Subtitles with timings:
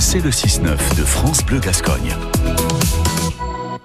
[0.00, 2.12] C'est le 6-9 de France Bleu Gascogne.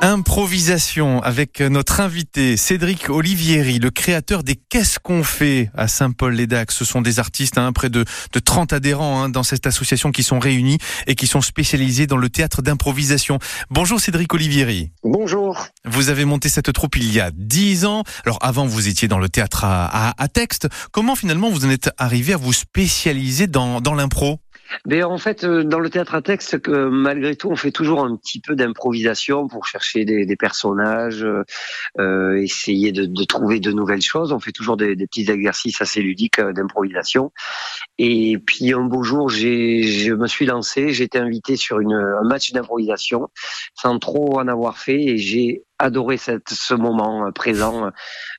[0.00, 6.72] Improvisation avec notre invité Cédric Olivieri, le créateur des Qu'est-ce qu'on fait à Saint-Paul-les-Dax.
[6.72, 10.22] Ce sont des artistes, hein, près de, de 30 adhérents hein, dans cette association qui
[10.22, 13.40] sont réunis et qui sont spécialisés dans le théâtre d'improvisation.
[13.68, 14.92] Bonjour Cédric Olivieri.
[15.02, 15.66] Bonjour.
[15.84, 18.04] Vous avez monté cette troupe il y a 10 ans.
[18.24, 20.68] Alors avant, vous étiez dans le théâtre à, à, à texte.
[20.92, 24.38] Comment finalement vous en êtes arrivé à vous spécialiser dans, dans l'impro?
[24.86, 28.16] Mais en fait, euh, dans le théâtre à texte, malgré tout, on fait toujours un
[28.16, 31.44] petit peu d'improvisation pour chercher des, des personnages, euh,
[31.98, 34.32] euh essayer de, de, trouver de nouvelles choses.
[34.32, 37.32] On fait toujours des, des petits exercices assez ludiques euh, d'improvisation.
[37.98, 42.26] Et puis un beau jour, je me suis lancé, j'ai été invité sur une, un
[42.26, 43.28] match d'improvisation
[43.74, 47.90] sans trop en avoir fait, et j'ai adoré cette, ce moment présent,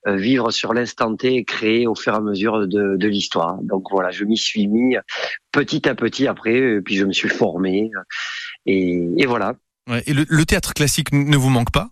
[0.07, 3.57] euh, vivre sur l'instant T et créer au fur et à mesure de, de l'histoire.
[3.61, 4.95] Donc voilà, je m'y suis mis
[5.51, 7.89] petit à petit après, puis je me suis formé,
[8.65, 9.53] et, et voilà.
[9.89, 11.89] Ouais, et le, le théâtre classique ne vous manque pas?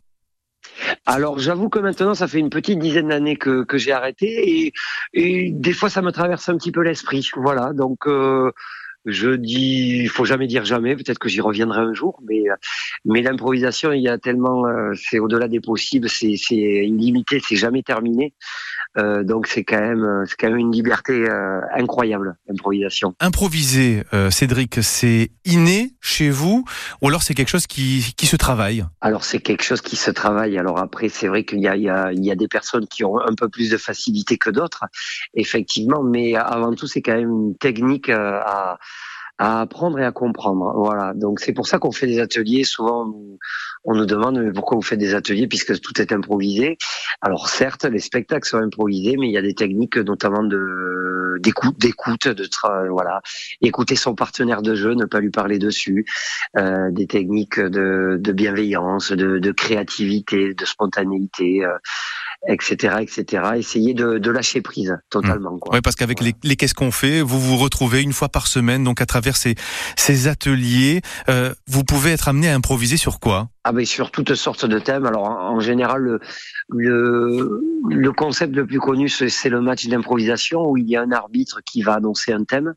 [1.06, 4.74] Alors j'avoue que maintenant ça fait une petite dizaine d'années que, que j'ai arrêté et,
[5.14, 7.30] et, des fois ça me traverse un petit peu l'esprit.
[7.36, 8.52] Voilà, donc euh,
[9.06, 10.96] je dis, il faut jamais dire jamais.
[10.96, 12.44] Peut-être que j'y reviendrai un jour, mais
[13.06, 17.56] mais l'improvisation, il y a tellement, euh, c'est au-delà des possibles, c'est c'est illimité, c'est
[17.56, 18.34] jamais terminé.
[18.98, 23.14] Euh, donc c'est quand même euh, c'est quand même une liberté euh, incroyable l'improvisation.
[23.20, 26.64] Improviser, euh, Cédric, c'est inné chez vous
[27.02, 28.86] ou alors c'est quelque chose qui qui se travaille?
[29.02, 30.58] Alors c'est quelque chose qui se travaille.
[30.58, 32.88] Alors après c'est vrai qu'il y a il y a il y a des personnes
[32.88, 34.86] qui ont un peu plus de facilité que d'autres,
[35.34, 38.78] effectivement, mais avant tout c'est quand même une technique à
[39.38, 40.74] à apprendre et à comprendre.
[40.76, 41.14] Voilà.
[41.14, 42.64] Donc c'est pour ça qu'on fait des ateliers.
[42.64, 43.14] Souvent,
[43.84, 46.78] on nous demande mais pourquoi vous faites des ateliers puisque tout est improvisé?
[47.22, 51.78] Alors certes, les spectacles sont improvisés, mais il y a des techniques, notamment de d'écoute,
[51.80, 52.48] d'écoute, de
[52.90, 53.22] voilà,
[53.62, 56.06] écouter son partenaire de jeu, ne pas lui parler dessus,
[56.58, 61.66] euh, des techniques de, de bienveillance, de, de, créativité, de spontanéité.
[61.66, 61.78] Euh,
[62.48, 63.44] etc., etc.
[63.56, 65.58] Essayer de, de lâcher prise totalement.
[65.58, 65.76] Quoi.
[65.76, 66.34] Oui, parce qu'avec voilà.
[66.44, 69.38] les, les qu'est-ce qu'on fait, vous vous retrouvez une fois par semaine, donc à travers
[69.38, 69.56] ces,
[69.96, 73.50] ces ateliers, euh, vous pouvez être amené à improviser sur quoi?
[73.64, 75.06] Ah ben sur toutes sortes de thèmes.
[75.06, 76.20] Alors en, en général, le,
[76.70, 81.12] le, le, concept le plus connu, c'est le match d'improvisation où il y a un
[81.12, 82.76] arbitre qui va annoncer un thème.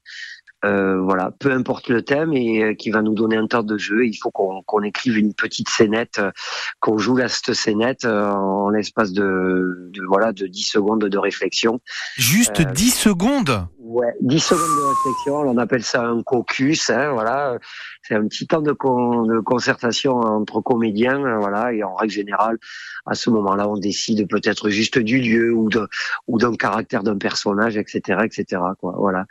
[0.64, 3.78] Euh, voilà, peu importe le thème et euh, qui va nous donner un temps de
[3.78, 4.06] jeu.
[4.06, 6.32] Il faut qu'on qu écrive une petite scénette, euh,
[6.80, 11.80] qu'on joue la cette scénette en l'espace de, de, voilà de 10 secondes de réflexion.
[12.16, 13.68] Juste 10 secondes?
[13.88, 17.56] Ouais, 10 secondes de réflexion, on appelle ça un caucus, hein, voilà.
[18.02, 22.58] C'est un petit temps de, con, de, concertation entre comédiens, voilà, et en règle générale,
[23.06, 25.88] à ce moment-là, on décide peut-être juste du lieu ou de
[26.26, 28.60] ou d'un caractère d'un personnage, etc., etc.
[28.78, 29.24] Quoi, voilà.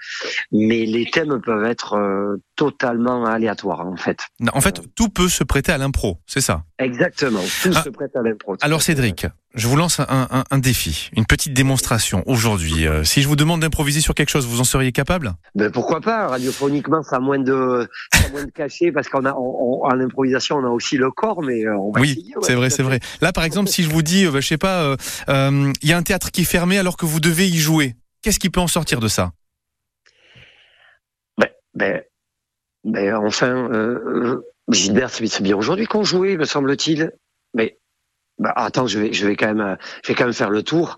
[0.52, 4.22] Mais les thèmes peuvent être euh, totalement aléatoires, en fait.
[4.54, 6.64] En fait, tout peut se prêter à l'impro, c'est ça?
[6.80, 8.56] Exactement, tout ah, se prête à l'impro.
[8.62, 12.88] Alors, Cédric, je vous lance un, un, un, défi, une petite démonstration aujourd'hui.
[12.88, 15.34] Euh, si je vous demande d'improviser sur quelque chose, vous en seriez capable?
[15.56, 16.28] Ben Pourquoi pas?
[16.28, 20.00] Radiophoniquement, ça a moins de, ça a moins de cachet parce qu'on a on, en
[20.00, 22.32] improvisation, on a aussi le corps, mais euh, on va oui.
[22.36, 23.00] Ouais, c'est vrai, c'est vrai.
[23.20, 24.96] Là, par exemple, si je vous dis, ben, je sais pas,
[25.28, 27.58] il euh, euh, y a un théâtre qui est fermé alors que vous devez y
[27.58, 29.32] jouer, qu'est-ce qui peut en sortir de ça?
[31.40, 32.04] Ben, ben,
[32.84, 33.70] ben, enfin,
[34.70, 37.12] Gilbert, c'est bien aujourd'hui qu'on jouait, me semble-t-il.
[38.40, 40.98] Bah, attends, je vais, je vais quand même, je vais quand même faire le tour.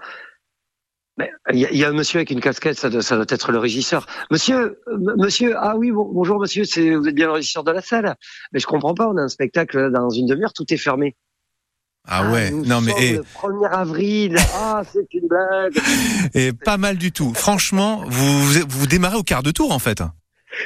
[1.51, 3.57] Il y, y, a un monsieur avec une casquette, ça doit, ça doit être le
[3.57, 4.05] régisseur.
[4.31, 4.79] Monsieur,
[5.17, 8.15] monsieur, ah oui, bon, bonjour monsieur, c'est, vous êtes bien le régisseur de la salle.
[8.53, 11.17] Mais je comprends pas, on a un spectacle dans une demi-heure, tout est fermé.
[12.07, 13.13] Ah ouais, ah, non mais et...
[13.17, 15.77] le 1er avril, ah c'est une blague.
[16.33, 17.33] Et pas mal du tout.
[17.33, 20.01] Franchement, vous vous démarrez au quart de tour en fait.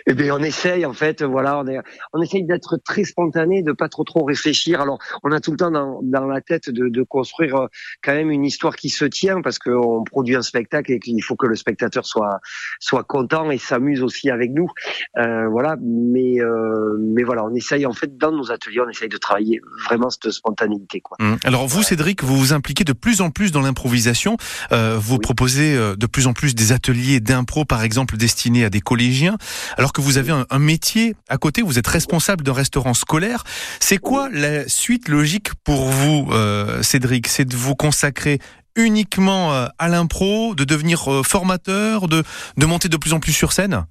[0.07, 1.79] Eh bien, on essaye en fait, voilà, on, est,
[2.13, 4.81] on essaye d'être très spontané, de pas trop trop réfléchir.
[4.81, 7.67] Alors, on a tout le temps dans, dans la tête de, de construire euh,
[8.03, 11.35] quand même une histoire qui se tient parce qu'on produit un spectacle et qu'il faut
[11.35, 12.39] que le spectateur soit
[12.79, 14.69] soit content et s'amuse aussi avec nous.
[15.17, 19.09] Euh, voilà, mais euh, mais voilà, on essaye en fait dans nos ateliers, on essaye
[19.09, 21.01] de travailler vraiment cette spontanéité.
[21.01, 21.17] Quoi.
[21.19, 21.35] Mmh.
[21.43, 24.37] Alors vous, Cédric, vous vous impliquez de plus en plus dans l'improvisation.
[24.71, 25.21] Euh, vous oui.
[25.21, 29.37] proposez euh, de plus en plus des ateliers d'impro, par exemple, destinés à des collégiens
[29.82, 33.43] alors que vous avez un, un métier à côté, vous êtes responsable d'un restaurant scolaire.
[33.79, 37.27] C'est quoi la suite logique pour vous, euh, Cédric?
[37.27, 38.39] C'est de vous consacrer
[38.75, 42.23] uniquement euh, à l'impro, de devenir euh, formateur, de,
[42.57, 43.85] de monter de plus en plus sur scène?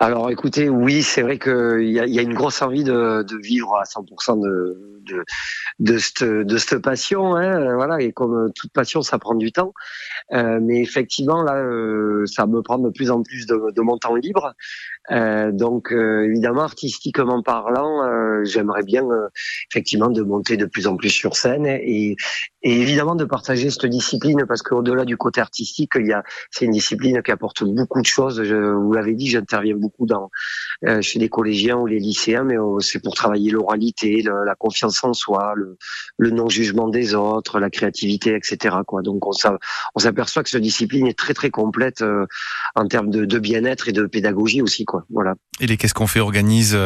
[0.00, 3.36] Alors écoutez, oui, c'est vrai qu'il y a, y a une grosse envie de, de
[3.36, 5.24] vivre à 100% de, de
[5.78, 7.36] de cette de cette passion.
[7.36, 9.72] Hein, voilà, et comme toute passion, ça prend du temps.
[10.32, 13.98] Euh, mais effectivement, là, euh, ça me prend de plus en plus de, de mon
[13.98, 14.54] temps libre.
[15.10, 19.04] Euh, donc, euh, évidemment, artistiquement parlant, euh, j'aimerais bien
[19.70, 22.16] effectivement de monter de plus en plus sur scène et,
[22.62, 26.66] et évidemment de partager cette discipline parce qu'au-delà du côté artistique, il y a c'est
[26.66, 28.42] une discipline qui apporte beaucoup de choses.
[28.44, 30.30] Je, vous l'avez dit, j'interviens beaucoup dans
[31.00, 35.54] chez les collégiens ou les lycéens, mais c'est pour travailler l'oralité, la confiance en soi,
[35.56, 38.76] le, non-jugement des autres, la créativité, etc.
[38.86, 39.02] Quoi.
[39.02, 39.32] Donc on,
[40.00, 42.04] s'aperçoit que cette discipline est très très complète
[42.74, 44.84] en termes de, bien-être et de pédagogie aussi.
[44.84, 45.04] Quoi.
[45.10, 45.34] Voilà.
[45.60, 46.76] Et les Qu'est-ce qu'on fait organise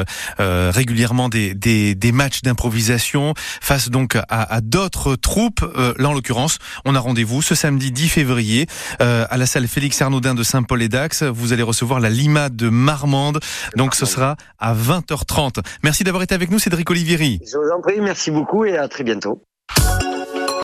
[0.41, 5.65] euh, régulièrement des, matchs d'improvisation face donc à, à d'autres troupes.
[5.77, 8.67] Euh, là, en l'occurrence, on a rendez-vous ce samedi 10 février
[9.01, 11.25] euh, à la salle Félix Arnaudin de Saint-Paul-et-Dax.
[11.25, 13.41] Vous allez recevoir la Lima de Marmande.
[13.77, 15.65] Donc, ce sera à 20h30.
[15.83, 17.41] Merci d'avoir été avec nous, Cédric Olivieri.
[17.51, 19.43] Je vous en prie, merci beaucoup et à très bientôt.